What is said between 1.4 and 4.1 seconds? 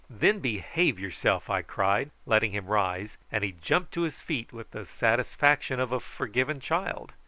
I cried, letting him rise; and he jumped to